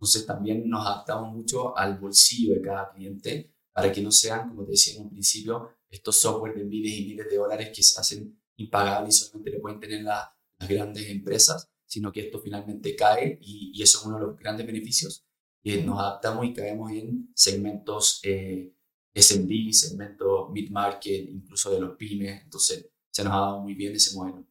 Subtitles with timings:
[0.00, 4.64] Entonces también nos adaptamos mucho al bolsillo de cada cliente para que no sean, como
[4.64, 8.00] te decía en un principio, estos software de miles y miles de dólares que se
[8.00, 13.38] hacen impagables y solamente le pueden tener las grandes empresas, sino que esto finalmente cae
[13.42, 15.26] y, y, eso es uno de los grandes beneficios.
[15.62, 18.74] que nos adaptamos y caemos en segmentos eh,
[19.14, 22.42] SMB, segmentos mid-market, incluso de los pymes.
[22.42, 24.46] Entonces se nos ha dado muy bien ese modelo.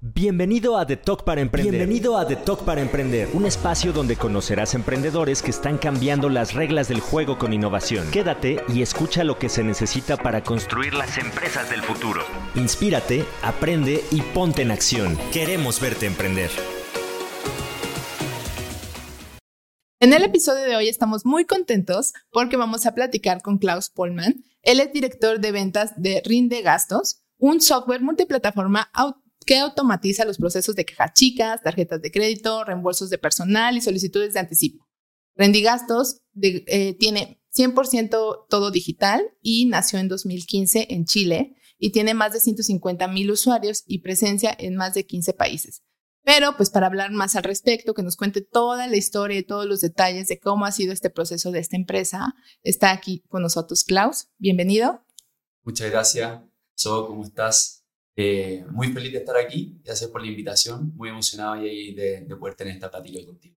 [0.00, 1.72] Bienvenido a The Talk para Emprender.
[1.72, 6.54] Bienvenido a The Talk para Emprender, un espacio donde conocerás emprendedores que están cambiando las
[6.54, 8.08] reglas del juego con innovación.
[8.12, 12.20] Quédate y escucha lo que se necesita para construir las empresas del futuro.
[12.54, 15.18] Inspírate, aprende y ponte en acción.
[15.32, 16.50] Queremos verte emprender.
[19.98, 24.44] En el episodio de hoy estamos muy contentos porque vamos a platicar con Klaus Polman.
[24.62, 28.92] Él es director de ventas de Rinde Gastos, un software multiplataforma
[29.48, 34.34] que automatiza los procesos de quejas chicas, tarjetas de crédito, reembolsos de personal y solicitudes
[34.34, 34.86] de anticipo.
[35.36, 42.34] Rendigastos eh, tiene 100% todo digital y nació en 2015 en Chile y tiene más
[42.34, 45.82] de 150 mil usuarios y presencia en más de 15 países.
[46.24, 49.64] Pero pues para hablar más al respecto, que nos cuente toda la historia y todos
[49.64, 53.82] los detalles de cómo ha sido este proceso de esta empresa, está aquí con nosotros
[53.84, 54.28] Klaus.
[54.36, 55.06] Bienvenido.
[55.62, 56.42] Muchas gracias.
[56.74, 57.87] So, ¿cómo estás?
[58.20, 62.56] Eh, muy feliz de estar aquí, gracias por la invitación, muy emocionado de, de poder
[62.56, 63.54] tener esta plática contigo.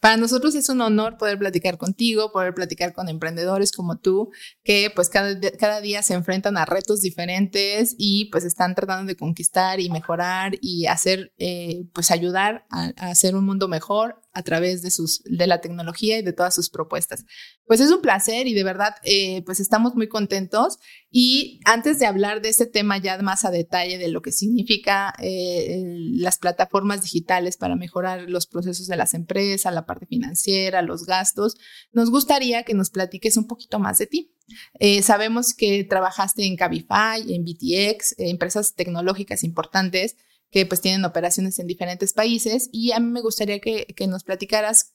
[0.00, 4.30] Para nosotros es un honor poder platicar contigo, poder platicar con emprendedores como tú,
[4.62, 9.80] que pues cada, día se enfrentan a retos diferentes y pues están tratando de conquistar
[9.80, 14.90] y mejorar y hacer, eh, pues ayudar a hacer un mundo mejor a través de,
[14.90, 17.24] sus, de la tecnología y de todas sus propuestas.
[17.64, 20.78] Pues es un placer y de verdad, eh, pues estamos muy contentos.
[21.10, 25.14] Y antes de hablar de este tema ya más a detalle de lo que significa
[25.20, 31.06] eh, las plataformas digitales para mejorar los procesos de las empresas, la parte financiera, los
[31.06, 31.56] gastos,
[31.92, 34.34] nos gustaría que nos platiques un poquito más de ti.
[34.78, 40.16] Eh, sabemos que trabajaste en Cabify, en BTX, empresas tecnológicas importantes
[40.50, 44.24] que pues tienen operaciones en diferentes países y a mí me gustaría que, que nos
[44.24, 44.94] platicaras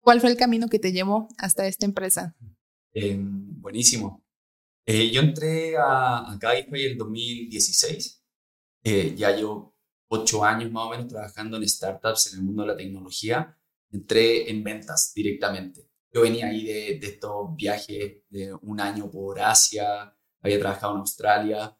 [0.00, 2.36] cuál fue el camino que te llevó hasta esta empresa.
[2.92, 4.22] Eh, buenísimo.
[4.84, 8.22] Eh, yo entré a, a en 2016.
[8.84, 9.76] Eh, ya llevo
[10.08, 13.56] ocho años más o menos trabajando en startups en el mundo de la tecnología.
[13.90, 15.88] Entré en ventas directamente.
[16.12, 21.00] Yo venía ahí de, de estos viajes de un año por Asia, había trabajado en
[21.00, 21.78] Australia,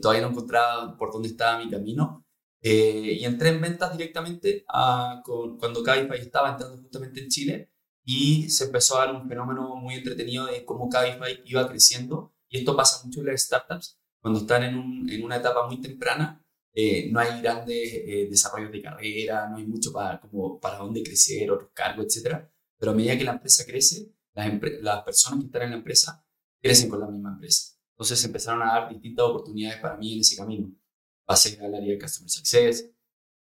[0.00, 2.23] todavía no encontraba por dónde estaba mi camino
[2.66, 7.70] eh, y entré en ventas directamente a, con, cuando Cabify estaba entrando justamente en Chile
[8.02, 12.32] y se empezó a dar un fenómeno muy entretenido de cómo Cabify iba creciendo.
[12.48, 15.78] Y esto pasa mucho en las startups, cuando están en, un, en una etapa muy
[15.82, 16.42] temprana,
[16.72, 21.02] eh, no hay grandes eh, desarrollos de carrera, no hay mucho para, como para dónde
[21.02, 22.48] crecer, otros cargos, etc.
[22.78, 24.50] Pero a medida que la empresa crece, las,
[24.80, 26.24] las personas que están en la empresa
[26.62, 27.74] crecen con la misma empresa.
[27.90, 30.74] Entonces empezaron a dar distintas oportunidades para mí en ese camino
[31.24, 32.90] pasé al área de Customer Success,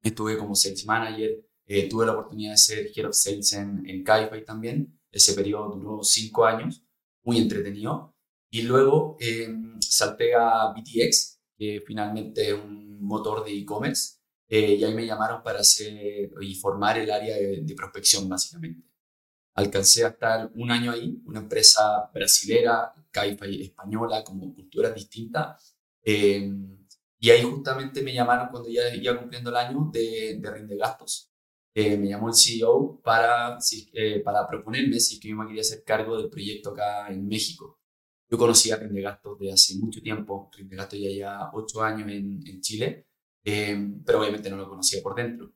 [0.01, 4.03] estuve como Sales Manager, eh, tuve la oportunidad de ser Head of Sales en, en
[4.45, 5.00] también.
[5.12, 6.84] Ese periodo duró cinco años,
[7.23, 8.16] muy entretenido.
[8.50, 14.84] Y luego em, salté a BTX, que finalmente es un motor de e-commerce, eh, y
[14.84, 18.84] ahí me llamaron para hacer y formar el área de, de, prospección, básicamente.
[19.53, 25.75] Alcancé a estar un año ahí, una empresa brasilera, Cabify española, como culturas distintas.
[27.19, 31.30] Y ahí justamente me llamaron cuando ya iba cumpliendo el año de, de Rinde Gastos.
[31.74, 33.57] Eh, me llamó el CEO para,
[33.94, 37.80] eh, para proponerme si que yo me quería hacer cargo del proyecto acá en México.
[38.30, 42.41] Yo conocía Rinde Gastos de hace mucho tiempo, Rinde Gastos ya lleva ocho años en,
[42.46, 43.07] en Chile,
[43.44, 45.51] eh, pero obviamente no lo conocía por dentro.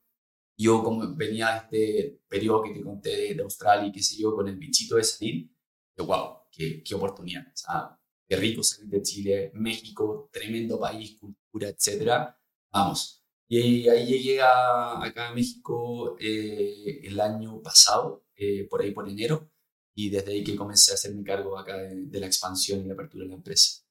[0.58, 4.36] Yo como venía de este periodo que te conté de, Australia y qué sé yo,
[4.36, 5.50] con el bichito de salir,
[5.98, 7.46] yo, wow, qué, qué oportunidad.
[7.48, 12.40] O sea, qué rico salir de Chile, México, tremendo país, cultura, etcétera.
[12.72, 13.24] Vamos.
[13.48, 19.08] Y ahí llegué a, acá a México eh, el año pasado, eh, por ahí por
[19.08, 19.52] enero,
[19.94, 23.26] y desde ahí que comencé a hacerme cargo acá de, la expansión y la apertura
[23.26, 23.84] de la empresa.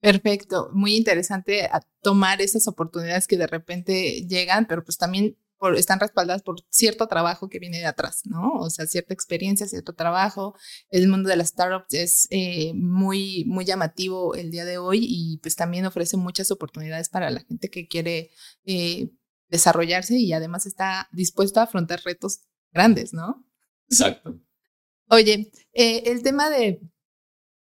[0.00, 1.68] Perfecto, muy interesante
[2.00, 5.36] tomar esas oportunidades que de repente llegan, pero pues también
[5.76, 8.52] están respaldadas por cierto trabajo que viene de atrás, ¿no?
[8.54, 10.54] O sea, cierta experiencia, cierto trabajo.
[10.90, 15.38] El mundo de las startups es eh, muy, muy llamativo el día de hoy y
[15.38, 18.30] pues también ofrece muchas oportunidades para la gente que quiere
[18.64, 19.10] eh,
[19.48, 22.40] desarrollarse y además está dispuesto a afrontar retos
[22.72, 23.46] grandes, ¿no?
[23.88, 24.40] Exacto.
[25.08, 26.80] Oye, eh, el tema de,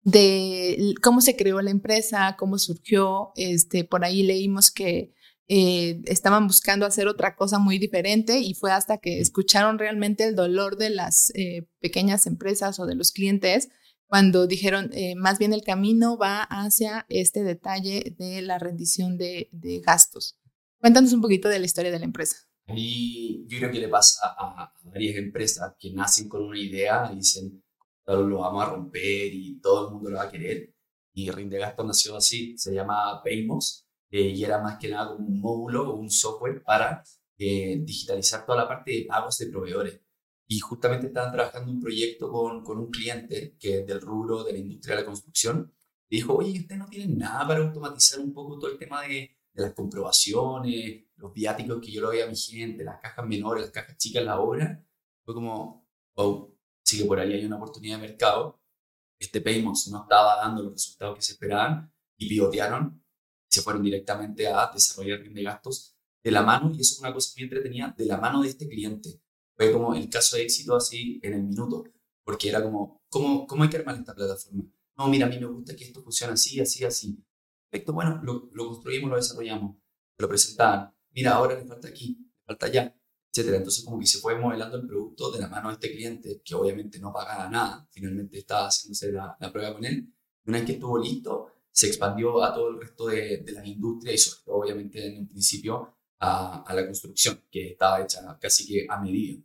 [0.03, 5.13] de cómo se creó la empresa, cómo surgió, este, por ahí leímos que
[5.53, 10.33] eh, estaban buscando hacer otra cosa muy diferente y fue hasta que escucharon realmente el
[10.33, 13.67] dolor de las eh, pequeñas empresas o de los clientes
[14.05, 19.49] cuando dijeron, eh, más bien el camino va hacia este detalle de la rendición de,
[19.85, 20.39] gastos.
[20.79, 22.37] Cuéntanos un poquito de la historia de la empresa.
[22.67, 27.17] Y yo creo que le pasa a, varias empresas que nacen con una idea y
[27.17, 27.61] dicen,
[28.07, 30.73] lo vamos a romper y todo el mundo lo va a querer.
[31.13, 35.39] Y Rinde Gastos nació así, se llama Paymos eh, y era más que nada un
[35.39, 37.03] módulo o un software para
[37.37, 40.01] eh, digitalizar toda la parte de pagos de proveedores.
[40.47, 44.53] Y justamente estaban trabajando un proyecto con, con un cliente que es del rubro de
[44.53, 45.73] la industria de la construcción.
[46.09, 49.37] Y dijo, oye, ¿ustedes no tienen nada para automatizar un poco todo el tema de,
[49.53, 53.71] las comprobaciones, los viáticos que yo lo veía a mi gente, las cajas menores, las
[53.71, 54.83] cajas chicas la obra?
[55.23, 56.53] Fue como, oh,
[56.83, 58.61] sí que por ahí hay una oportunidad de mercado.
[59.19, 63.00] Este Paymos no estaba dando los resultados que se esperaban y pivotearon
[63.51, 67.13] se fueron directamente a desarrollar bien de gastos de la mano, y eso es una
[67.13, 69.21] cosa muy entretenida, de la mano de este cliente.
[69.57, 71.83] Fue como el caso de éxito así en el minuto,
[72.23, 74.63] porque era como, ¿cómo, cómo hay que armar esta plataforma?
[74.97, 77.17] No, mira, a mí me gusta que esto funcione así, así, así.
[77.69, 79.75] Perfecto, bueno, lo, lo construimos, lo desarrollamos,
[80.17, 80.93] lo presentaban.
[81.11, 82.95] Mira, ahora le falta aquí, le falta allá,
[83.31, 83.57] etcétera.
[83.57, 86.55] Entonces, como que se fue modelando el producto de la mano de este cliente, que
[86.55, 90.07] obviamente no pagaba nada, finalmente estaba haciéndose la, la prueba con él.
[90.45, 94.13] Una vez que estuvo listo, se expandió a todo el resto de, de la industria
[94.13, 98.67] y sobre todo, obviamente, en un principio a, a, la construcción, que estaba hecha casi
[98.67, 99.41] que a medida.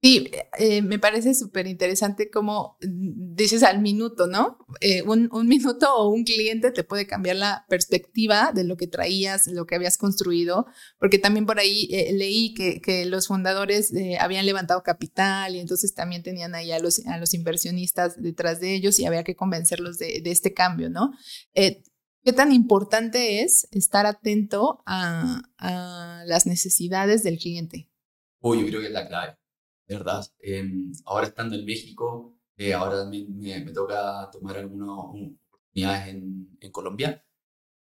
[0.00, 0.30] Sí,
[0.60, 4.58] eh, me parece súper interesante como mm, dices al minuto, ¿no?
[4.80, 9.48] Eh, un, minuto o un cliente te puede cambiar la perspectiva de lo que traías,
[9.48, 10.66] lo que habías construido,
[11.00, 15.94] porque también por ahí eh, leí que, que, los fundadores habían levantado capital y entonces
[15.94, 19.98] también tenían ahí a los, a los inversionistas detrás de ellos y había que convencerlos
[19.98, 21.12] de, de este cambio, ¿no?
[21.54, 27.90] ¿Qué tan importante es estar atento a, a las necesidades del cliente?
[28.40, 29.38] Uy, yo creo que es la clave
[29.88, 30.24] ¿verdad?
[30.40, 36.56] Em, ahora estando en México, eh, ahora también me, me, toca tomar algunas oportunidades en,
[36.60, 37.24] en Colombia.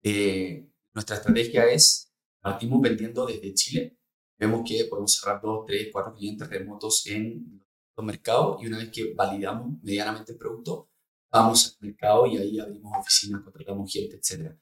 [0.03, 3.99] Eh, nuestra estrategia es, partimos vendiendo desde Chile,
[4.39, 7.63] vemos que podemos cerrar dos, tres, cuatro clientes remotos en
[7.97, 10.91] los mercados y una vez que validamos medianamente el producto,
[11.33, 14.55] vamos al mercado y ahí abrimos oficinas, contratamos gente, etc.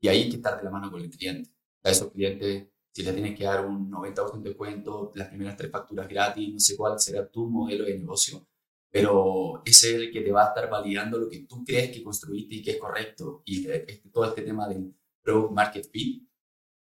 [0.00, 1.50] Y ahí hay que estar de la mano con el cliente.
[1.84, 2.68] A esos clientes
[2.98, 6.58] si le tienes que dar un 90% de cuento, las primeras tres facturas gratis, no
[6.58, 8.44] sé cuál será tu modelo de negocio,
[8.90, 12.02] pero ese es el que te va a estar validando lo que tú crees que
[12.02, 13.42] construiste y que es correcto.
[13.44, 14.92] Y este, todo este tema del
[15.22, 16.28] Product Market Fit,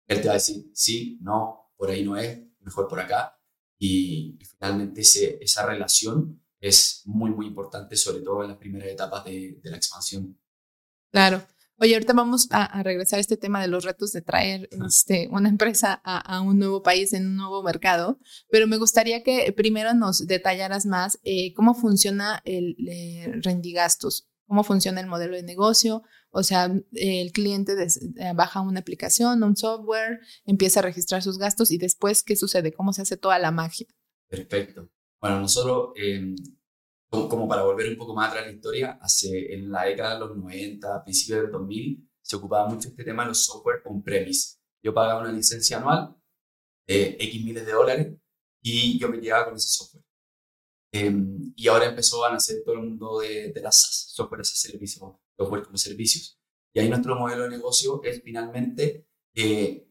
[0.05, 3.39] él te va a decir, sí, no, por ahí no es, mejor por acá.
[3.79, 9.23] Y, finalmente ese, esa relación es muy, muy importante, sobre todo en las primeras etapas
[9.23, 10.37] de, de la expansión.
[11.09, 11.41] Claro.
[11.83, 15.49] Oye, ahorita vamos a, regresar a este tema de los retos de traer este, una
[15.49, 18.19] empresa a, un nuevo país, en un nuevo mercado,
[18.51, 24.63] pero me gustaría que primero nos detallaras más eh, cómo funciona el eh, rendigastos, cómo
[24.63, 30.19] funciona el modelo de negocio, o sea, el cliente eh, baja una aplicación, un software,
[30.45, 32.73] empieza a registrar sus gastos y después, ¿qué sucede?
[32.73, 33.87] ¿Cómo se hace toda la magia?
[34.29, 34.87] Perfecto.
[35.19, 36.35] Bueno, nosotros em,
[37.11, 40.19] como, para volver un poco más atrás en la historia, hace, en la década de
[40.21, 44.57] los 90, principios del 2000, se ocupaba mucho este tema de los software on-premise.
[44.81, 46.15] Yo pagaba una licencia anual
[46.87, 48.17] de X miles de dólares
[48.63, 50.05] y yo me quedaba con ese software.
[50.93, 54.51] Em, y ahora empezó a nacer todo el mundo de, de las SaaS, software as
[54.51, 55.00] a service,
[55.38, 56.39] software como servicios.
[56.74, 59.05] Y ahí nuestro modelo de negocio es finalmente
[59.36, 59.88] eh,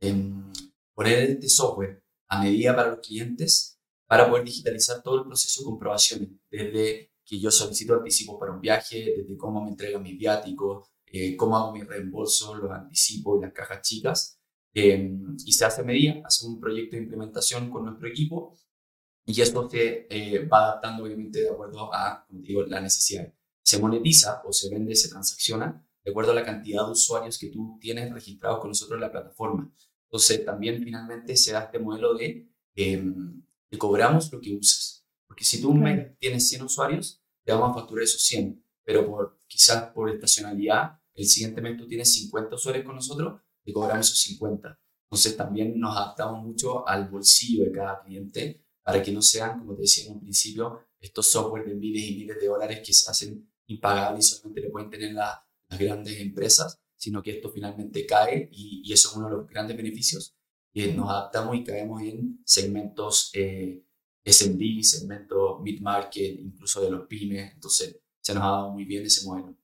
[0.00, 0.52] em,
[0.94, 3.73] poner este software a medida para los clientes
[4.14, 8.60] para poder digitalizar todo el proceso de comprobaciones, desde que yo solicito anticipo para un
[8.60, 13.42] viaje, desde cómo me entregan mis viáticos, eh, cómo hago mi reembolso, los anticipos y
[13.42, 14.38] las cajas chicas.
[14.72, 15.10] Eh,
[15.44, 18.56] y se hace medida, hace un proyecto de implementación con nuestro equipo
[19.26, 23.32] y esto se eh, va adaptando obviamente de acuerdo a, digo, la necesidad.
[23.62, 27.48] Se monetiza o se vende, se transacciona de acuerdo a la cantidad de usuarios que
[27.48, 29.72] tú tienes registrados con nosotros en la plataforma.
[30.04, 33.43] Entonces también finalmente se da este modelo de em,
[33.74, 35.04] te cobramos lo que usas.
[35.26, 39.04] Porque si tú un mes tienes 100 usuarios, te vamos a facturar esos 100, pero
[39.04, 44.06] por, quizás por estacionalidad, el siguiente mes tú tienes 50 usuarios con nosotros, te cobramos
[44.06, 44.78] esos 50.
[45.06, 49.74] Entonces también nos adaptamos mucho al bolsillo de cada cliente para que no sean, como
[49.74, 53.10] te decía en un principio, estos software de miles y miles de dólares que se
[53.10, 58.48] hacen impagables y solamente le pueden tener las grandes empresas, sino que esto finalmente cae
[58.52, 60.36] y, y, eso es uno de los grandes beneficios
[60.74, 63.84] nos adaptamos y caemos en segmentos eh,
[64.24, 67.52] SMB, segmentos mid-market, incluso de los pymes.
[67.52, 69.56] Entonces, se nos ha dado muy bien ese modelo.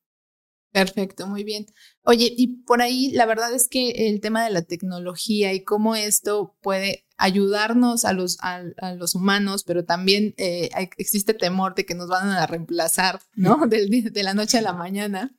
[0.72, 1.66] Perfecto, muy bien.
[2.04, 5.96] Oye, y por ahí la verdad es que el tema de la tecnología y cómo
[5.96, 8.62] esto puede ayudarnos a los, a,
[8.94, 13.66] los humanos, pero también eh, existe temor de que nos van a reemplazar, ¿no?
[13.68, 15.36] de, de la noche a la mañana.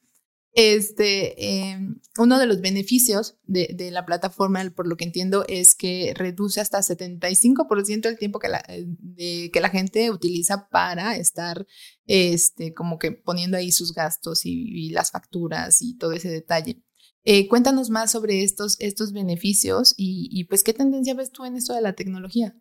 [0.53, 6.13] Este, em, uno de los beneficios de, la plataforma, por lo que entiendo, es que
[6.13, 11.65] reduce hasta 75% el tiempo que la, eh, que la gente utiliza para estar
[12.05, 16.83] este, como que poniendo ahí sus gastos y, las facturas y todo ese detalle.
[17.23, 21.73] Eh, cuéntanos más sobre estos, estos beneficios y, pues qué tendencia ves tú en esto
[21.73, 22.57] de la tecnología.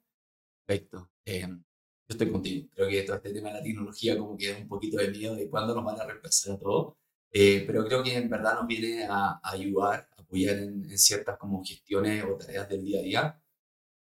[0.64, 1.10] Perfecto.
[1.24, 2.68] Em, yo estoy contigo.
[2.72, 5.34] Creo que todo este tema de la tecnología como que da un poquito de miedo
[5.34, 6.99] de cuándo nos van a reemplazar a todos.
[7.32, 11.64] Eh, pero creo que en verdad nos viene a, ayudar, a apoyar en, ciertas como
[11.64, 13.42] gestiones o tareas del día a día.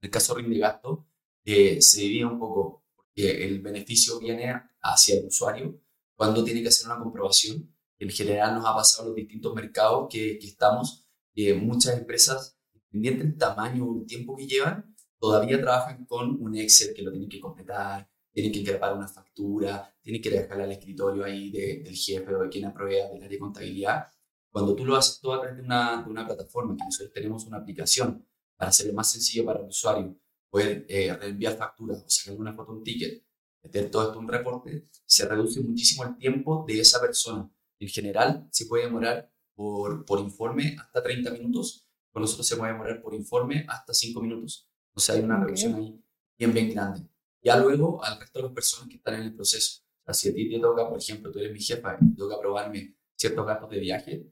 [0.01, 1.07] En el caso de gasto,
[1.45, 5.79] eh, se divide un poco, porque el beneficio viene hacia el usuario
[6.15, 7.73] cuando tiene que hacer una comprobación.
[7.99, 12.57] En general nos ha pasado en los distintos mercados que, que estamos, que muchas empresas,
[12.91, 17.11] independiente del tamaño o el tiempo que llevan, todavía trabajan con un Excel que lo
[17.11, 21.95] tienen que completar, tienen que grabar una factura, tienen que dejarla al escritorio ahí del
[21.95, 24.07] jefe o de quien aprueba del área de contabilidad.
[24.49, 27.45] Cuando tú lo haces todo a través de una, de una plataforma, que nosotros tenemos
[27.45, 28.25] una aplicación
[28.55, 30.17] para hacerlo más sencillo para el usuario,
[30.49, 33.23] poder eh, reenviar facturas o sacar una foto, un ticket,
[33.63, 37.51] meter todo esto en un reporte, se reduce muchísimo el tiempo de esa persona.
[37.79, 42.71] En general, se puede demorar por, por informe hasta 30 minutos, con nosotros se puede
[42.71, 44.69] demorar por informe hasta 5 minutos.
[44.93, 46.03] O sea, hay una reducción ahí
[46.37, 47.12] bien, bien grande.
[47.43, 49.81] Ya luego al resto de las personas que están en el proceso.
[50.11, 52.95] Si a ti te toca, por ejemplo, tú eres mi jefa y te toca aprobarme
[53.15, 54.27] ciertos gastos de viaje,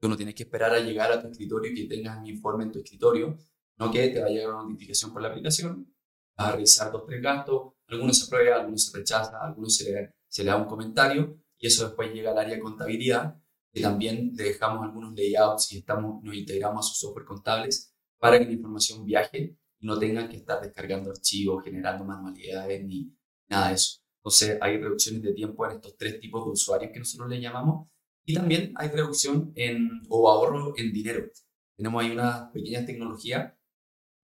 [0.00, 2.64] tú no tienes que esperar a llegar a tu escritorio y que tengas mi informe
[2.64, 3.38] en tu escritorio,
[3.76, 5.94] no que te va a llegar una notificación por la aplicación,
[6.36, 10.14] vas a revisar dos, tres gastos, algunos se aprueba, algunos se rechaza, algunos se le,
[10.28, 13.40] se le da un comentario y eso después llega al área de contabilidad,
[13.72, 18.38] que también le dejamos algunos layouts y estamos, nos integramos a sus software contables para
[18.38, 23.14] que la información viaje no tengan que estar descargando archivos, generando manualidades ni
[23.48, 24.00] nada de eso.
[24.18, 27.88] Entonces hay reducciones de tiempo en estos tres tipos de usuarios que nosotros le llamamos
[28.24, 31.30] y también hay reducción en, o ahorro en dinero.
[31.76, 33.58] Tenemos ahí una pequeña tecnología,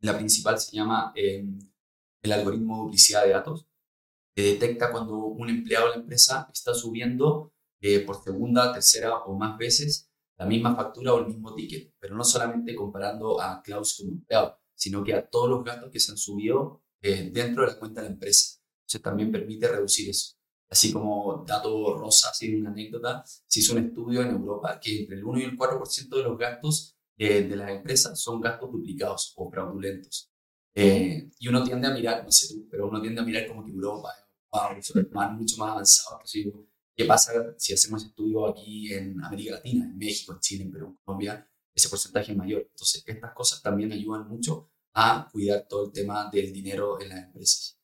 [0.00, 1.59] la principal se llama em,
[2.23, 3.67] el algoritmo duplicidad de datos,
[4.35, 7.52] que detecta cuando un empleado de la empresa está subiendo
[7.83, 12.14] eh, por segunda, tercera o más veces la misma factura o el mismo ticket, pero
[12.14, 16.13] no solamente comparando a Klaus como empleado, sino que a todos los gastos que se
[16.13, 18.59] han subido eh, dentro de la cuenta de la empresa.
[18.81, 20.37] Entonces también permite reducir eso.
[20.71, 25.17] Así como dato rosa, así una anécdota, se hizo un estudio en Europa que entre
[25.17, 29.35] el 1 y el 4% de los gastos eh, de las empresas son gastos duplicados
[29.37, 30.33] o fraudulentos.
[30.75, 33.63] Eh, y uno tiende a mirar, no sé tú, pero uno tiende a mirar como
[33.63, 34.15] que Europa,
[34.51, 36.21] wow, mucho más avanzado.
[36.97, 40.87] ¿Qué pasa si hacemos estudio aquí en América Latina, en México, en Chile, en Perú,
[40.87, 41.50] en Colombia?
[41.75, 42.67] Ese porcentaje es mayor.
[42.71, 47.25] Entonces, estas cosas también ayudan mucho a cuidar todo el tema del dinero en las
[47.25, 47.81] empresas.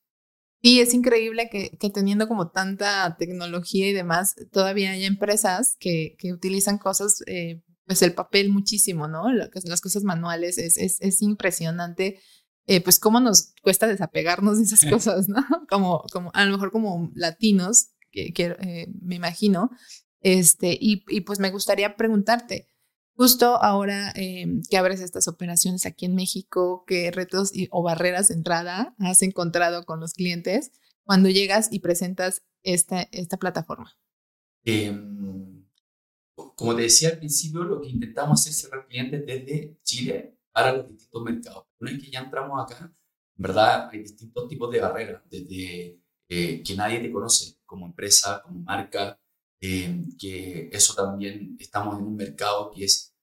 [0.61, 6.15] Y es increíble que, que, teniendo como tanta tecnología y demás, todavía hay empresas que,
[6.17, 9.31] que utilizan cosas, eh, pues el papel muchísimo, ¿no?
[9.31, 12.19] Las cosas manuales, es, es, es impresionante,
[12.65, 15.45] eh, pues cómo nos cuesta desapegarnos de esas cosas, ¿no?
[15.69, 19.69] Como, como a lo mejor como latinos, que, que eh, me imagino,
[20.21, 22.67] este, y, y pues me gustaría preguntarte,
[23.17, 28.35] Justo ahora em, que abres estas operaciones aquí en México, ¿qué retos o barreras de
[28.35, 30.71] entrada has encontrado con los clientes
[31.03, 33.97] cuando llegas y presentas esta, esta plataforma?
[34.63, 35.65] Em,
[36.35, 40.87] como te decía al principio, lo que intentamos es cerrar clientes desde Chile para los
[40.87, 41.65] distintos mercados.
[41.79, 46.61] Una vez que ya entramos acá, en verdad hay distintos tipos de barreras, desde eh,
[46.61, 49.19] que nadie te conoce como empresa, como marca,
[49.59, 53.13] eh, que eso también estamos en un mercado que es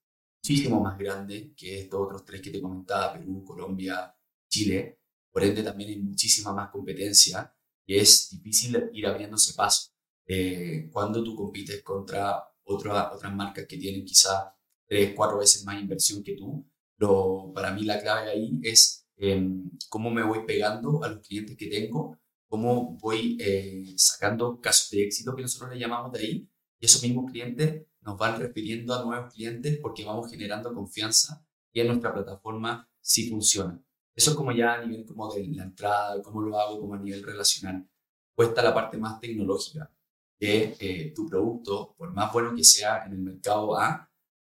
[0.42, 4.14] muchísimo más grande que estos otros tres que te comentaba, Perú, Colombia,
[4.48, 5.00] Chile.
[5.30, 7.52] Por ende, también hay muchísima más competencia
[7.86, 9.90] y es difícil ir abriéndose paso.
[10.26, 14.54] Eh, cuando tú compites contra otra, otras marcas que tienen quizá
[14.86, 16.66] tres, cuatro veces más inversión que tú,
[16.98, 21.56] lo, para mí la clave ahí es em, cómo me voy pegando a los clientes
[21.56, 22.18] que tengo
[22.54, 27.02] cómo voy eh, sacando casos de éxito que nosotros le llamamos de ahí, y esos
[27.02, 32.14] mismos clientes nos van refiriendo a nuevos clientes porque vamos generando confianza y en nuestra
[32.14, 33.82] plataforma sí funciona.
[34.14, 36.98] Eso es como ya a nivel como de la entrada, cómo lo hago como a
[37.00, 37.88] nivel relacional.
[38.36, 39.92] Cuesta la parte más tecnológica,
[40.38, 44.08] que eh, tu producto, por más bueno que sea en el mercado A,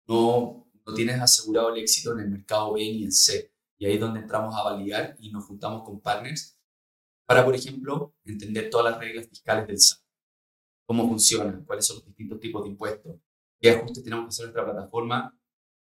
[0.06, 3.52] no, no tienes asegurado el éxito en el mercado B ni en C.
[3.76, 6.57] Y ahí es donde entramos a validar y nos juntamos con partners
[7.28, 9.98] para, por ejemplo, entender todas las reglas fiscales del SAT,
[10.86, 13.16] cómo funcionan, cuáles son los distintos tipos de impuestos,
[13.60, 15.38] qué ajustes tenemos que hacer en nuestra plataforma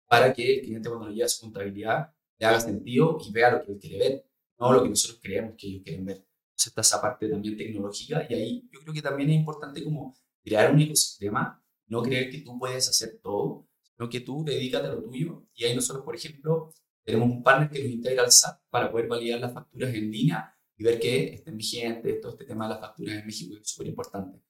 [0.08, 3.52] para que el cliente cuando le llegue a su contabilidad le haga sentido y vea
[3.52, 4.26] lo que él quiere ver,
[4.58, 6.18] no lo que nosotros creemos que ellos quieren ver.
[6.18, 10.16] Entonces está esa parte también tecnológica y ahí yo creo que también es importante como
[10.44, 14.94] crear un ecosistema, no creer que tú puedes hacer todo, sino que tú dedícate a
[14.94, 16.74] lo tuyo y ahí nosotros, por ejemplo,
[17.04, 20.55] tenemos un partner que nos integra al SAP para poder validar las facturas en línea
[20.78, 23.88] y ver que estén vigentes, todo este tema de las facturas en México es súper
[23.88, 24.42] importante.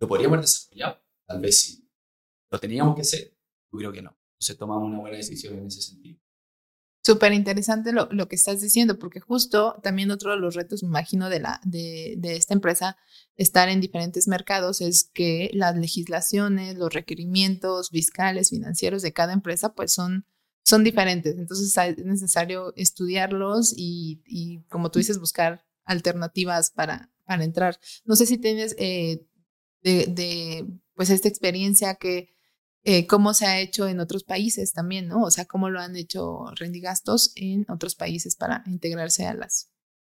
[0.00, 1.02] ¿Lo podríamos haber desarrollado?
[1.26, 1.88] Tal vez sí.
[2.50, 3.36] ¿Lo teníamos que hacer?
[3.72, 4.16] Yo creo que no.
[4.34, 6.18] Entonces tomamos una buena decisión en ese sentido.
[7.04, 10.88] Súper interesante lo, lo, que estás diciendo, porque justo también otro de los retos, me
[10.88, 12.96] imagino, de, la, de, de, esta empresa,
[13.34, 19.74] estar en diferentes mercados, es que las legislaciones, los requerimientos fiscales, financieros de cada empresa,
[19.74, 20.26] pues son,
[20.64, 21.36] son diferentes.
[21.36, 27.78] Entonces es necesario estudiarlos y, y como tú dices, buscar alternativas para, para entrar.
[28.04, 29.26] No sé si tienes eh,
[29.82, 32.32] de, de, pues esta experiencia que
[32.84, 35.22] eh, cómo se ha hecho en otros países también, ¿no?
[35.22, 39.70] O sea, cómo lo han hecho rendigastos en otros países para integrarse a las,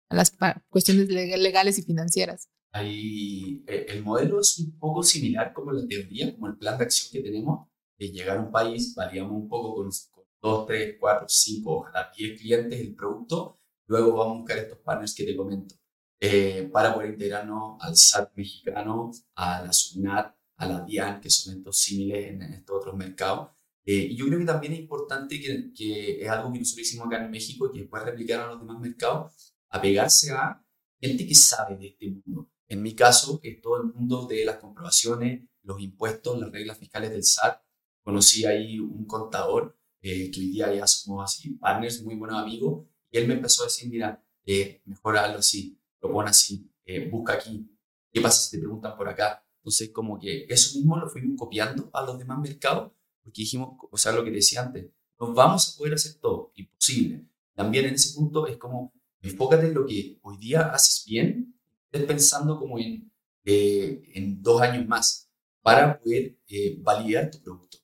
[0.10, 0.34] a las
[0.70, 2.50] cuestiones legales y financieras.
[2.72, 6.84] Ahí, eh, el modelo es un poco similar como la teoría, como el plan de
[6.84, 10.96] acción que tenemos, de llegar a un país, variamos un poco con, con 2, 3,
[11.00, 15.36] 4, 5, ojalá 10 clientes el producto, luego vamos a buscar estos partners que te
[15.36, 15.76] comento,
[16.22, 21.58] eh, para poder integrarnos al SAT mexicano, a la SUNAT, a la DIAN, que son
[21.58, 23.50] estos símiles en, estos otros mercados.
[23.86, 27.08] Eh, y yo creo que también es importante que, que, es algo que nosotros hicimos
[27.08, 30.62] acá en México y que después replicaron a los demás mercados, apegarse a
[31.00, 32.52] gente que sabe de este mundo.
[32.68, 37.12] En mi caso, es todo el mundo de las comprobaciones, los impuestos, las reglas fiscales
[37.12, 37.62] del SAT.
[38.04, 42.86] Conocí ahí un contador eh, que hoy día ya somos así partners, muy buenos amigos,
[43.12, 47.10] y él me empezó a decir, mira, eh, mejor hazlo así, lo pon así, eh,
[47.10, 47.70] busca aquí,
[48.12, 49.46] ¿qué pasa si te preguntan por acá?
[49.58, 52.92] Entonces, como que eso mismo lo fuimos copiando a los demás mercados,
[53.24, 54.90] porque dijimos, o sea, lo que decía antes,
[55.20, 57.28] no vamos a poder hacer todo, imposible.
[57.54, 61.60] También en ese punto es como, enfócate en lo que hoy día haces bien,
[61.92, 63.12] estés pensando como en,
[63.44, 65.30] eh, en dos años más,
[65.62, 67.79] para poder eh, validar tu producto.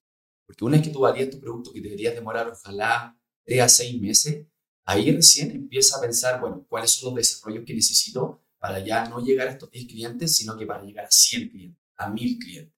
[0.46, 4.00] Porque una vez que tú validas tu producto, que deberías demorar ojalá tres a seis
[4.00, 4.46] meses,
[4.86, 9.20] ahí recién empieza a pensar, bueno, cuáles son los desarrollos que necesito para ya no
[9.24, 12.74] llegar a estos 10 clientes, sino que para llegar a 100 clientes, a 1000 clientes.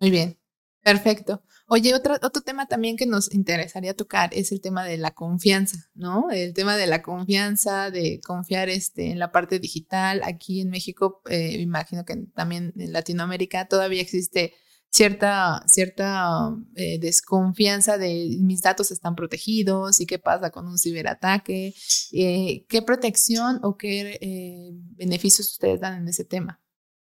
[0.00, 0.38] Muy bien,
[0.82, 1.42] perfecto.
[1.66, 5.90] Oye, otro, otro tema también que nos interesaría tocar es el tema de la confianza,
[5.94, 6.30] ¿no?
[6.30, 10.22] El tema de la confianza, de confiar este, en la parte digital.
[10.24, 14.54] Aquí en México, eh, imagino que también en Latinoamérica todavía existe
[14.94, 21.74] cierta, cierta eh, desconfianza de mis datos están protegidos y qué pasa con un ciberataque,
[22.12, 26.62] eh, qué protección o qué eh, beneficios ustedes dan en ese tema.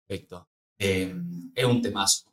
[0.06, 0.46] Perfecto.
[0.78, 2.30] Em, es un temazo.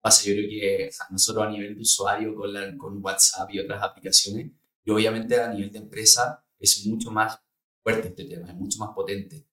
[0.00, 3.84] Pasa, yo creo que nosotros a nivel de usuario con, la, con WhatsApp y otras
[3.84, 4.50] aplicaciones,
[4.84, 7.38] y obviamente a nivel de empresa es mucho más
[7.84, 9.46] fuerte este tema, es mucho más potente.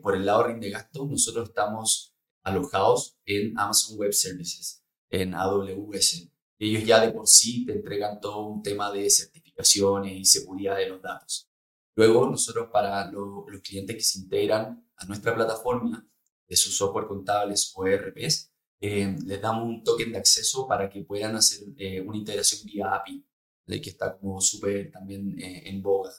[0.00, 2.11] por el lado de gasto, nosotros estamos
[2.42, 6.28] alojados en Amazon Web Services, en AWS.
[6.58, 10.88] Ellos ya de por sí te entregan todo un tema de certificaciones y seguridad de
[10.88, 11.48] los datos.
[11.94, 16.06] Luego, nosotros para los clientes que se integran a nuestra plataforma
[16.48, 21.04] de sus software contables o ERPs, eh, les damos un token de acceso para que
[21.04, 23.24] puedan hacer eh, una integración vía API,
[23.66, 26.10] que está como súper también eh, en boga.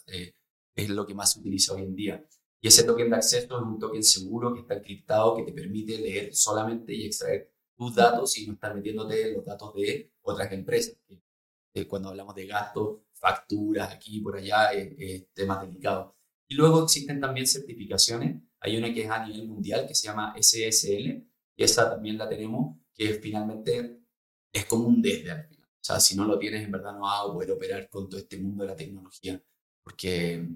[0.75, 2.25] es lo que más se utiliza hoy en día.
[2.63, 5.97] Y ese token de acceso es un token seguro que está encriptado que te permite
[5.97, 10.95] leer solamente y extraer tus datos y no estar metiéndote los datos de otras empresas.
[11.89, 16.13] Cuando hablamos de gastos, facturas, aquí y por allá, es, temas delicados.
[16.47, 18.41] Y luego existen también certificaciones.
[18.61, 21.21] Hay una que es a nivel mundial que se llama SSL
[21.57, 23.99] y esa también la tenemos, que finalmente
[24.53, 25.67] es como un desde al final.
[25.67, 28.21] O sea, si no lo tienes, en verdad no vas a poder operar con todo
[28.21, 29.43] este mundo de la tecnología,
[29.83, 30.47] porque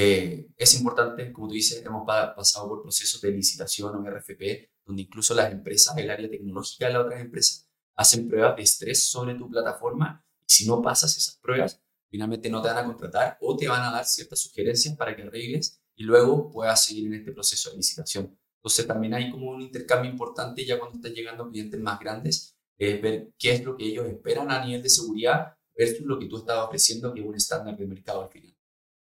[0.00, 5.02] eh, es importante, como tú dices, hemos pasado por procesos de licitación o RFP, donde
[5.02, 9.34] incluso las empresas, el área tecnológica de las otras empresas, hacen pruebas de estrés sobre
[9.34, 13.56] tu plataforma y si no pasas esas pruebas, finalmente no te van a contratar o
[13.56, 17.32] te van a dar ciertas sugerencias para que arregles y luego puedas seguir en este
[17.32, 18.38] proceso de licitación.
[18.58, 23.02] Entonces también hay como un intercambio importante ya cuando están llegando clientes más grandes, es
[23.02, 26.36] ver qué es lo que ellos esperan a nivel de seguridad versus lo que tú
[26.36, 28.57] estás ofreciendo, que es un estándar de mercado al final.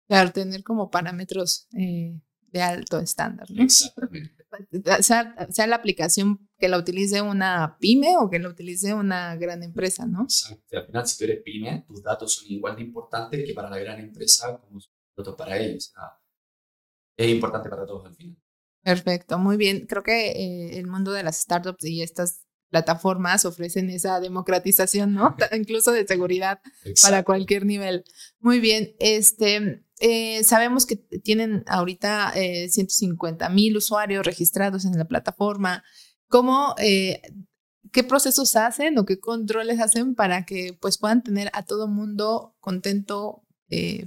[0.09, 2.19] Claro, tener como parámetros eh,
[2.51, 3.51] de alto estándar.
[3.51, 3.63] ¿no?
[3.63, 4.35] Exactamente.
[5.03, 9.63] Sea, sea, la aplicación que la utilice una pyme o que la utilice una gran
[9.63, 10.23] empresa, ¿no?
[10.23, 10.79] Exacto.
[10.79, 13.79] Al final, si tú eres pyme, tus datos son igual de importantes que para la
[13.79, 14.81] gran empresa como
[15.15, 15.93] datos para ellos.
[17.19, 18.39] es importante para todos al final.
[18.83, 19.87] Perfecto, muy bien.
[19.87, 25.37] Creo que eh, el mundo de las startups y estas plataformas ofrecen esa democratización, ¿no?
[25.53, 26.61] Incluso de seguridad
[27.03, 28.05] para cualquier nivel.
[28.41, 35.07] Muy bien, este, eh, sabemos que tienen ahorita 150 eh, mil usuarios registrados en la
[35.07, 35.85] plataforma.
[36.29, 37.23] ¿Cómo, eh,
[37.93, 42.57] qué procesos hacen o qué controles hacen para que pues puedan tener a todo mundo
[42.61, 43.45] contento,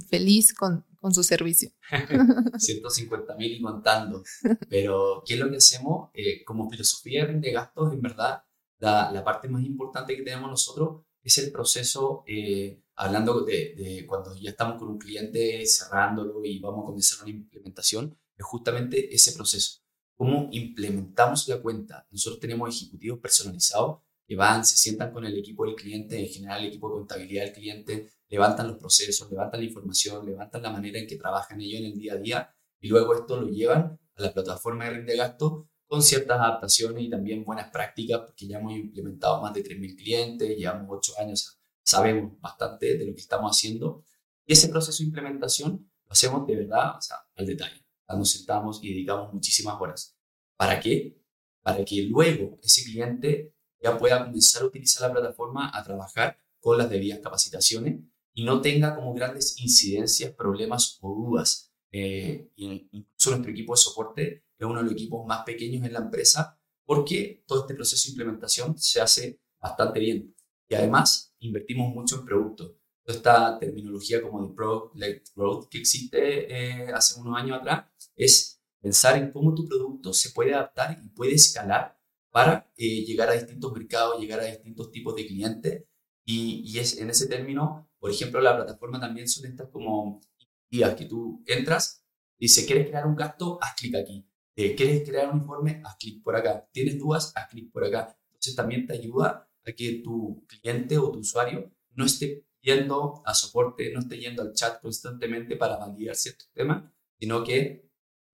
[0.08, 1.70] feliz con, con su servicio?
[2.58, 4.22] 150 mil y contando.
[4.68, 6.10] Pero, ¿qué es lo que hacemos?
[6.46, 8.42] como filosofía de gastos, en verdad,
[8.82, 14.50] la, parte más importante que tenemos nosotros es el proceso, eh, hablando de, cuando ya
[14.50, 19.80] estamos con un cliente cerrándolo y vamos a comenzar una implementación, es justamente ese proceso.
[20.16, 22.06] ¿Cómo implementamos la cuenta?
[22.10, 26.60] Nosotros tenemos ejecutivos personalizados que van, se sientan con el equipo del cliente, en general
[26.60, 30.98] el equipo de contabilidad del cliente, levantan los procesos, levantan la información, levantan la manera
[30.98, 34.22] en que trabajan ellos en el día a día y luego esto lo llevan a
[34.22, 38.72] la plataforma de rinde gasto con ciertas adaptaciones y también buenas prácticas, porque ya hemos
[38.72, 44.04] implementado más de 3.000 clientes, llevamos 8 años, sabemos bastante de lo que estamos haciendo.
[44.46, 47.84] Y ese proceso de implementación lo hacemos de verdad, o sea, al detalle.
[48.08, 50.16] Nos sentamos y dedicamos muchísimas horas.
[50.56, 51.18] ¿Para qué?
[51.62, 56.78] Para que luego ese cliente ya pueda comenzar a utilizar la plataforma a trabajar con
[56.78, 58.00] las debidas capacitaciones
[58.34, 61.72] y no tenga como grandes incidencias, problemas o dudas.
[61.90, 65.98] Eh, incluso nuestro equipo de soporte es uno de los equipos más pequeños en la
[66.00, 70.34] empresa porque todo este proceso de implementación se hace bastante bien.
[70.72, 72.72] Y además invertimos mucho en productos.
[73.04, 78.58] Toda esta terminología como de Product-led Growth que existe eh, hace unos años atrás es
[78.80, 83.34] pensar en cómo tu producto se puede adaptar y puede escalar para eh, llegar a
[83.34, 85.84] distintos mercados, llegar a distintos tipos de clientes.
[86.24, 90.22] Y, y, es en ese término, por ejemplo, la plataforma también son estas como
[90.70, 92.02] guías que tú entras,
[92.38, 93.58] dice, ¿quieres crear un gasto?
[93.60, 94.26] Haz clic aquí.
[94.56, 95.82] Eh, ¿Quieres crear un informe?
[95.84, 96.66] Haz clic por acá.
[96.72, 97.30] ¿Tienes dudas?
[97.36, 98.16] Haz clic por acá.
[98.28, 103.34] Entonces también te ayuda a que tu cliente o tu usuario no esté yendo a
[103.34, 107.90] soporte, no esté yendo al chat constantemente para validar ciertos temas, sino que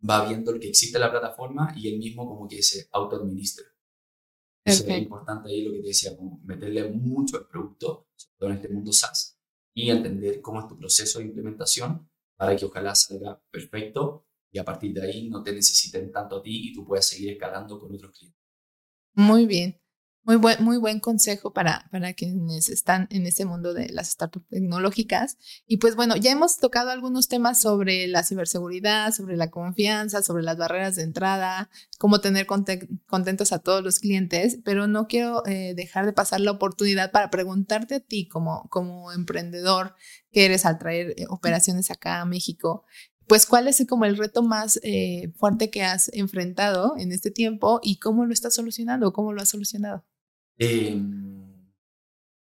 [0.08, 3.66] va viendo lo que existe en la plataforma y él mismo como que se autoadministra.
[4.64, 8.50] Eso es importante ahí lo que te decía, como meterle mucho al producto, sobre todo
[8.50, 9.38] en este mundo SaaS,
[9.74, 14.64] y entender cómo es tu proceso de implementación para que ojalá salga perfecto y a
[14.64, 17.94] partir de ahí no te necesiten tanto a ti y tú puedas seguir escalando con
[17.94, 18.40] otros clientes.
[19.14, 19.80] Muy bien.
[20.28, 24.46] Muy buen, muy buen consejo para, para quienes están en este mundo de las startups
[24.50, 25.38] tecnológicas.
[25.66, 30.42] Y pues bueno, ya hemos tocado algunos temas sobre la ciberseguridad, sobre la confianza, sobre
[30.42, 35.72] las barreras de entrada, cómo tener contentos a todos los clientes, pero no quiero eh,
[35.74, 39.94] dejar de pasar la oportunidad para preguntarte a ti como, como emprendedor
[40.30, 42.84] que eres al traer eh, operaciones acá a México,
[43.26, 47.80] pues cuál es como el reto más eh, fuerte que has enfrentado en este tiempo
[47.82, 50.04] y cómo lo estás solucionando, cómo lo has solucionado.
[50.58, 51.72] Em,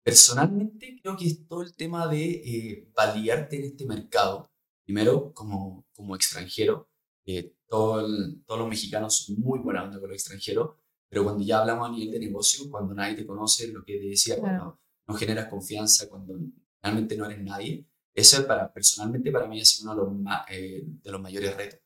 [0.04, 4.52] personalmente creo que es todo el tema de eh, validarte en este mercado.
[4.84, 6.90] Primero, como, como extranjero,
[7.26, 8.04] eh, todo
[8.46, 10.76] todos los mexicanos son muy buenos con los extranjeros,
[11.08, 14.08] pero cuando ya hablamos a nivel de negocio, cuando nadie te conoce, lo que te
[14.08, 16.40] decía, cuando no generas confianza, cuando
[16.82, 20.84] realmente no eres nadie, eso para, personalmente para mí ha sido uno de los, eh,
[20.86, 21.80] de los mayores retos,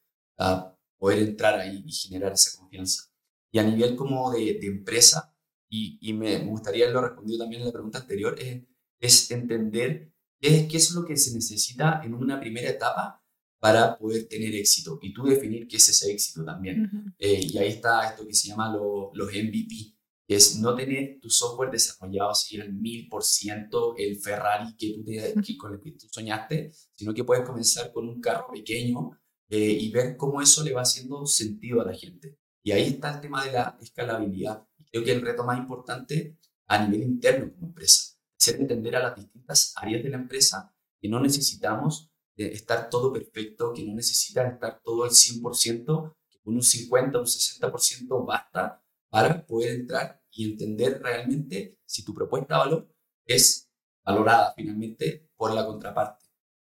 [0.98, 3.04] poder entrar ahí y generar esa confianza.
[3.52, 5.35] Y a nivel como de, de empresa,
[5.76, 8.64] y, y, me gustaría haberlo respondido también en la pregunta anterior, es,
[9.00, 13.22] es entender qué, qué, es lo que se necesita en una primera etapa
[13.60, 17.16] para poder tener éxito y tú definir qué es ese éxito también.
[17.18, 19.96] Eh, y ahí está esto que se llama los MVP,
[20.28, 25.04] es no tener tu software desarrollado así al mil por ciento, el Ferrari que tú
[25.04, 29.12] te, con el que tú soñaste, sino que puedes comenzar con un carro pequeño
[29.50, 32.38] eh, y ver cómo eso le va haciendo sentido a la gente.
[32.64, 34.66] Y ahí está el tema de la escalabilidad.
[34.96, 39.18] Creo que el reto más importante a nivel interno como empresa, hacer entender a las
[39.18, 44.80] distintas áreas de la empresa que no necesitamos estar todo perfecto, que no necesitan estar
[44.82, 51.02] todo al 100%, que con un 50, un 60% basta para poder entrar y entender
[51.02, 53.70] realmente si tu propuesta de valor es
[54.02, 56.24] valorada finalmente por la contraparte.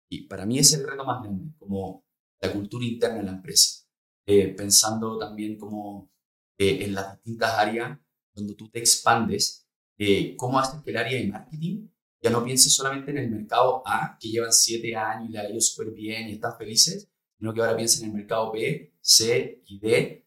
[0.09, 2.03] Y para mí es el reto más grande, como
[2.41, 3.87] la cultura interna de la empresa,
[4.25, 6.11] eh, pensando también como
[6.57, 7.97] eh, en las distintas áreas
[8.37, 11.87] donde tú te expandes, eh, cómo haces que el área de marketing
[12.21, 15.49] ya no piense solamente en el mercado A, que llevan siete años y le ha
[15.49, 19.61] ido súper bien y están felices, sino que ahora piensen en el mercado B, C
[19.65, 20.25] y D,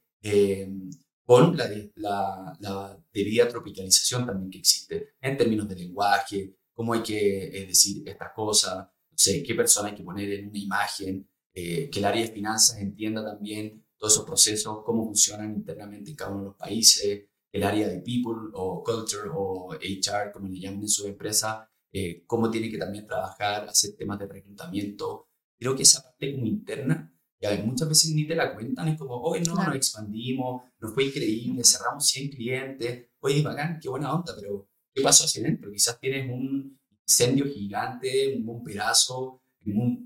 [1.24, 7.02] con la, la, la, debida tropicalización también que existe en términos de lenguaje, cómo hay
[7.02, 11.28] que eh, decir estas cosas, no sé, qué persona hay que poner en una imagen,
[11.54, 16.16] eh, que el área de finanzas entienda también todos esos procesos, cómo funcionan internamente en
[16.16, 20.60] cada uno de los países, el área de people o culture o HR, como le
[20.60, 25.28] llaman en su empresa, eh, cómo tiene que también trabajar, hacer temas de reclutamiento.
[25.58, 29.20] Creo que esa parte como interna, que muchas veces ni te la cuentan, es como,
[29.22, 34.34] hoy no, nos expandimos, nos fue increíble, cerramos 100 clientes, oye, bacán, qué buena onda,
[34.38, 35.70] pero ¿qué pasó hacia adentro?
[35.72, 39.42] Quizás tienes un incendio gigante, un bomberazo,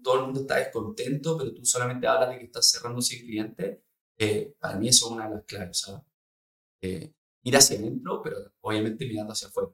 [0.03, 3.79] todo el mundo está descontento, pero tú solamente hablas de que estás cerrando 100 clientes.
[4.19, 6.03] Eh, para mí eso es una de las claves, ¿sabes?
[6.83, 7.13] Eh,
[7.45, 9.71] ir hacia adentro, pero obviamente mirando hacia afuera.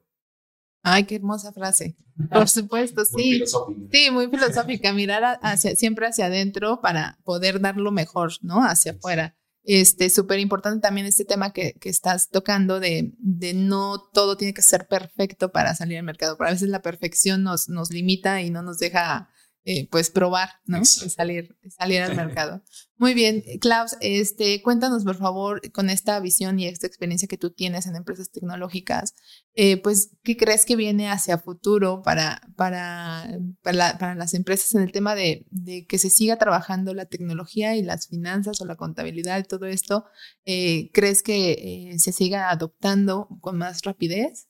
[0.83, 1.97] Ay, qué hermosa frase.
[2.31, 3.13] Por supuesto, sí.
[3.13, 3.87] Muy filosófica.
[3.91, 4.93] Sí, muy filosófica.
[4.93, 8.63] Mirar hacia, siempre hacia adentro para poder dar lo mejor, ¿no?
[8.63, 9.35] Hacia afuera.
[9.63, 14.55] Este, súper importante también este tema que, que estás tocando de, de, no todo tiene
[14.55, 16.35] que ser perfecto para salir al mercado.
[16.37, 19.29] Pero a veces la perfección nos, nos limita y no nos deja
[19.63, 20.83] eh, pues probar, ¿no?
[20.85, 22.63] salir, salir al mercado.
[22.97, 27.51] Muy bien, Klaus, este, cuéntanos por favor con esta visión y esta experiencia que tú
[27.51, 29.13] tienes en empresas tecnológicas,
[29.53, 34.91] eh, pues, ¿qué crees que viene hacia futuro para, para, para, las empresas en el
[34.91, 39.39] tema de, de, que se siga trabajando la tecnología y las finanzas o la contabilidad
[39.39, 40.05] y todo esto?
[40.45, 44.47] Eh, ¿Crees que se siga adoptando con más rapidez?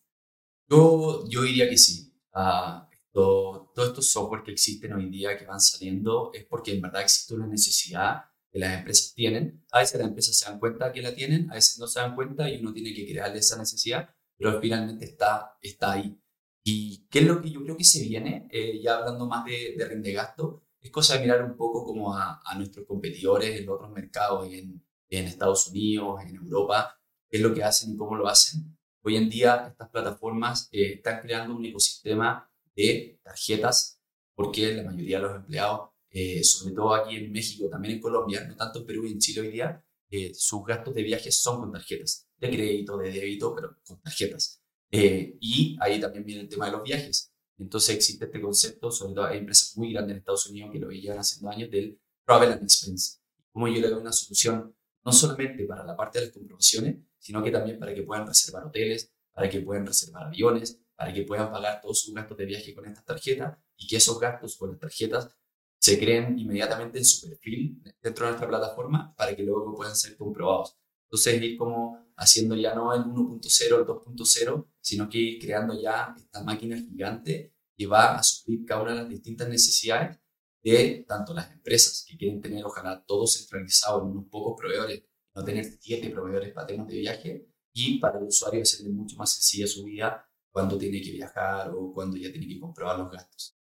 [0.69, 2.13] Yo, yo diría que sí.
[2.33, 6.81] Uh, todo, todos estos software que existen hoy día, que van saliendo, es porque en
[6.81, 9.63] verdad existe una necesidad que las empresas tienen.
[9.71, 12.15] A veces las empresas se dan cuenta que la tienen, a veces no se dan
[12.15, 16.17] cuenta y uno tiene que crearle esa necesidad, pero finalmente está, está ahí.
[16.63, 18.47] ¿Y qué es lo que yo creo que se viene?
[18.51, 22.15] Eh, ya hablando más de, de rinde gasto, es cosa de mirar un poco como
[22.15, 27.43] a, a nuestros competidores en otros mercados, en, en Estados Unidos, en Europa, qué es
[27.43, 28.77] lo que hacen y cómo lo hacen.
[29.03, 34.01] Hoy en día estas plataformas eh, están creando un ecosistema de tarjetas,
[34.35, 38.45] porque la mayoría de los empleados, eh, sobre todo aquí en México, también en Colombia,
[38.47, 41.61] no tanto en Perú y en Chile hoy día, eh, sus gastos de viajes son
[41.61, 44.61] con tarjetas, de crédito, de débito, pero con tarjetas.
[44.91, 47.31] Eh, y ahí también viene el tema de los viajes.
[47.57, 50.89] Entonces existe este concepto, sobre todo hay empresas muy grandes en Estados Unidos que lo
[50.89, 53.19] llevan haciendo años, del Travel and Expense.
[53.51, 57.43] Como yo le doy una solución no solamente para la parte de las comprobaciones, sino
[57.43, 61.51] que también para que puedan reservar hoteles, para que puedan reservar aviones, para que puedan
[61.51, 64.77] pagar todos sus gastos de viaje con estas tarjetas y que esos gastos con las
[64.77, 65.35] tarjetas
[65.79, 70.15] se creen inmediatamente en su perfil dentro de nuestra plataforma para que luego puedan ser
[70.15, 70.77] comprobados.
[71.05, 76.13] Entonces, ir como haciendo ya no el 1.0, el 2.0, sino que ir creando ya
[76.15, 80.19] esta máquina gigante que va a suplir cada una de las distintas necesidades
[80.61, 85.01] de tanto las empresas que quieren tener, ojalá todo centralizado en unos pocos proveedores,
[85.33, 89.33] no tener siete proveedores para temas de viaje, y para el usuario hacerle mucho más
[89.33, 93.57] sencilla su vida cuando tiene que viajar o cuando ya tiene que comprobar los gastos.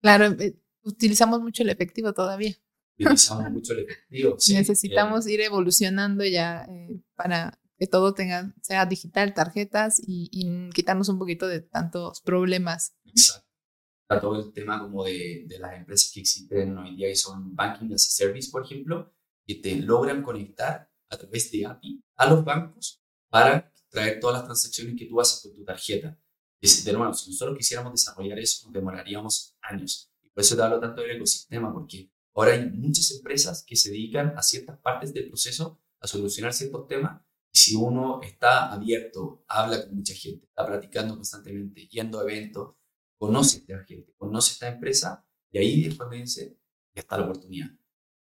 [0.00, 2.56] Claro, eh, utilizamos mucho el efectivo todavía.
[2.98, 4.36] Utilizamos mucho el efectivo.
[4.38, 11.08] Sí, Necesitamos ir evolucionando ya eh, para que todo tenga, sea digital, tarjetas y, quitarnos
[11.08, 12.94] un poquito de tantos problemas.
[13.04, 13.48] Exacto.
[14.20, 17.54] Todo el tema como de, de, las empresas que existen hoy en día y son
[17.54, 19.14] Banking as a Service, por ejemplo,
[19.46, 24.44] que te logran conectar a través de API a los bancos para traer todas las
[24.44, 26.18] transacciones que tú haces con tu tarjeta.
[26.60, 30.12] De nuevo, si nosotros quisiéramos desarrollar eso, nos demoraríamos años.
[30.22, 33.90] Y por eso te hablo tanto del ecosistema, porque ahora hay muchas empresas que se
[33.90, 37.20] dedican a ciertas partes del proceso, a solucionar ciertos temas.
[37.52, 42.76] Y si uno está abierto, habla con mucha gente, está platicando constantemente, yendo a eventos,
[43.18, 46.58] conoce a esta gente, conoce a esta empresa, y ahí es cuando dice,
[46.94, 47.70] ya está la oportunidad.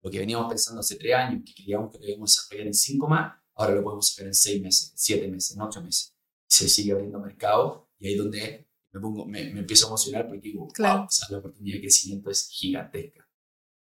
[0.02, 2.74] Lo que veníamos pensando hace tres años, que queríamos que lo íbamos a desarrollar en
[2.74, 6.16] cinco más, ahora lo podemos hacer en seis meses, siete meses, en ocho meses.
[6.48, 10.28] Se sigue abriendo mercado y ahí es donde me, pongo, me, me empiezo a emocionar
[10.28, 11.00] porque digo, claro.
[11.00, 13.28] wow, la oportunidad de crecimiento es gigantesca.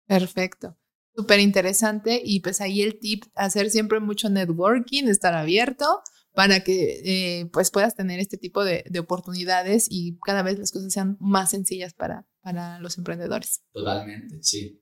[0.08, 0.78] Perfecto.
[1.16, 5.86] Súper interesante y pues ahí el tip, hacer siempre mucho networking, estar abierto
[6.34, 10.72] para que eh, pues puedas tener este tipo de, de, oportunidades y cada vez las
[10.72, 13.64] cosas sean más sencillas para, para los emprendedores.
[13.74, 14.82] Totalmente, sí.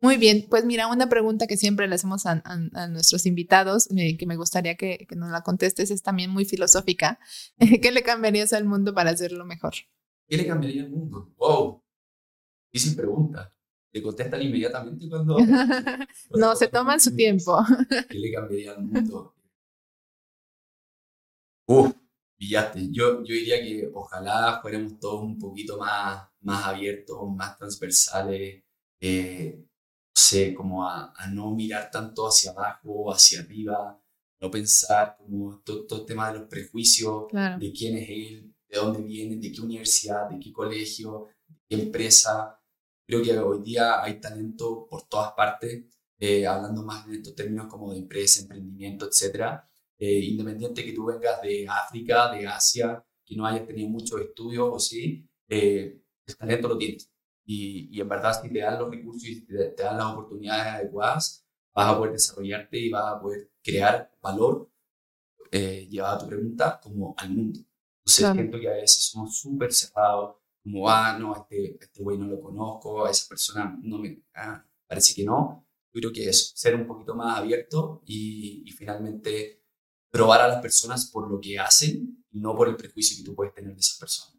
[0.00, 2.40] Muy bien, pues mira, una pregunta que siempre le hacemos a,
[2.88, 7.18] nuestros invitados, eh, que me gustaría que, nos la contestes, es también muy filosófica.
[7.82, 9.74] ¿Qué le cambiarías al mundo para hacerlo mejor?
[10.28, 11.32] ¿Qué le cambiaría al mundo?
[11.36, 11.82] ¡Wow!
[12.72, 13.52] Difícil pregunta.
[13.90, 15.36] ¿Te contestan inmediatamente cuando.?
[16.30, 17.64] no, se toman su tiempo.
[18.08, 19.34] ¿Qué le cambiaría al mundo?
[21.66, 21.92] Uf,
[22.36, 22.88] pillaste.
[22.90, 28.62] Yo, yo diría que ojalá fuéramos todos un poquito más, más abiertos, más transversales.
[29.00, 29.67] Eh,
[30.18, 34.00] sé, como a, no mirar tanto hacia abajo o hacia arriba,
[34.40, 39.02] no pensar como todo, el tema de los prejuicios, de quién es él, de dónde
[39.02, 42.60] viene, de qué universidad, de qué colegio, de qué empresa.
[43.06, 45.84] Creo que hoy día hay talento por todas partes,
[46.18, 49.60] eh, hablando más en estos términos como de empresa, emprendimiento, etc.
[49.98, 54.68] eh, independiente que tú vengas de África, de Asia, que no hayas tenido muchos estudios
[54.70, 57.10] o sí, eh, el talento lo tienes.
[57.50, 60.66] Y, y, en verdad, si te dan los recursos y te, te, dan las oportunidades
[60.66, 64.70] adecuadas, vas a poder desarrollarte y vas a poder crear valor,
[65.50, 67.60] eh, llevado a tu pregunta, como al mundo.
[68.00, 68.34] Entonces, claro.
[68.34, 72.38] siento que a veces somos súper cerrados, como, ah, no, este, este güey no lo
[72.38, 75.66] conozco, a esa persona no me, ah, parece que no.
[75.94, 79.64] Yo creo que eso, ser un poquito más abierto y, y finalmente
[80.10, 83.54] probar a las personas por lo que hacen no por el prejuicio que tú puedes
[83.54, 84.37] tener de esa persona.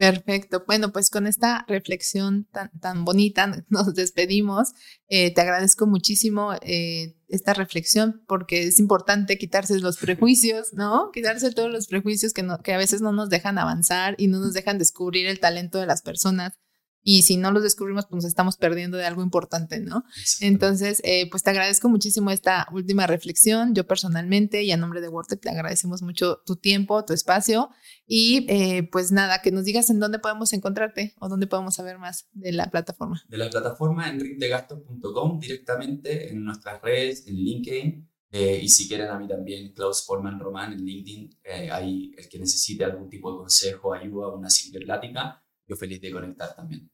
[0.00, 0.64] Perfecto.
[0.66, 4.72] Bueno, pues con esta reflexión tan, tan bonita nos despedimos.
[5.08, 11.10] Eh, te agradezco muchísimo eh, esta reflexión porque es importante quitarse los prejuicios, ¿no?
[11.12, 14.40] Quitarse todos los prejuicios que, no, que a veces no nos dejan avanzar y no
[14.40, 16.54] nos dejan descubrir el talento de las personas
[17.02, 20.04] y si no los descubrimos, pues nos estamos perdiendo de algo importante, ¿no?
[20.40, 23.74] Entonces, eh, pues te agradezco muchísimo esta última reflexión.
[23.74, 27.70] Yo personalmente y a nombre de WordTech te agradecemos mucho tu tiempo, tu espacio
[28.06, 31.98] y eh, pues nada, que nos digas en dónde podemos encontrarte o dónde podemos saber
[31.98, 33.22] más de la plataforma.
[33.28, 38.10] De la plataforma en rindegastos.com directamente en nuestras redes, en LinkedIn.
[38.32, 41.30] Eh, y si quieren a mí también, Klaus Forman Román en LinkedIn,
[41.72, 45.39] ahí el que necesite algún tipo de consejo, ayuda, una simple plática,
[45.70, 46.90] yo feliz de conectar también.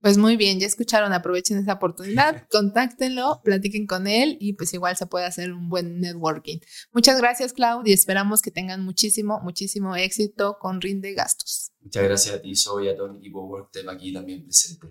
[0.00, 4.96] Pues muy bien, ya escucharon, aprovechen esa oportunidad, contáctenlo, platiquen con él y pues igual
[4.96, 6.58] se puede hacer un buen networking.
[6.92, 11.72] Muchas gracias, Claudia, y esperamos que tengan muchísimo, muchísimo éxito con Rinde Gastos.
[11.80, 14.88] Muchas gracias a ti, Soy, a todo el equipo WorkTech aquí también presente.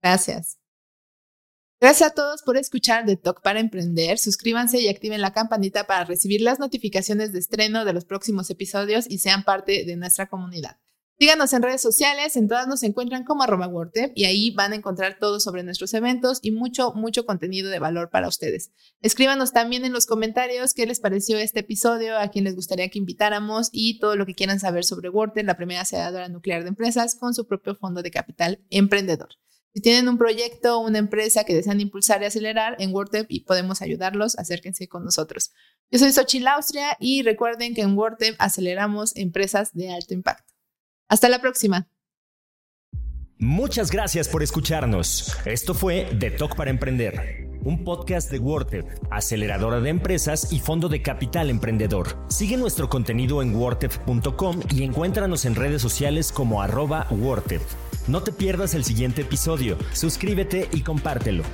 [0.00, 0.58] Gracias.
[1.80, 4.18] Gracias a todos por escuchar The Talk para Emprender.
[4.18, 9.04] Suscríbanse y activen la campanita para recibir las notificaciones de estreno de los próximos episodios
[9.08, 10.78] y sean parte de nuestra comunidad.
[11.20, 13.68] Síganos en redes sociales, en todas nos encuentran como arroba
[14.14, 18.08] y ahí van a encontrar todo sobre nuestros eventos y mucho, mucho contenido de valor
[18.10, 18.70] para ustedes.
[19.02, 23.00] Escríbanos también en los comentarios qué les pareció este episodio, a quién les gustaría que
[23.00, 27.16] invitáramos y todo lo que quieran saber sobre WordTech, la primera aceleradora nuclear de empresas
[27.16, 29.30] con su propio fondo de capital emprendedor.
[29.74, 33.40] Si tienen un proyecto o una empresa que desean impulsar y acelerar en WordTech y
[33.40, 35.50] podemos ayudarlos, acérquense con nosotros.
[35.90, 40.47] Yo soy Xochitl Austria y recuerden que en WordTech aceleramos empresas de alto impacto.
[41.08, 41.88] Hasta la próxima.
[43.38, 45.36] Muchas gracias por escucharnos.
[45.46, 50.88] Esto fue The Talk para Emprender, un podcast de WordTech, aceleradora de empresas y fondo
[50.88, 52.18] de capital emprendedor.
[52.28, 57.06] Sigue nuestro contenido en wordtech.com y encuéntranos en redes sociales como arroba
[58.08, 61.44] No te pierdas el siguiente episodio, suscríbete y compártelo.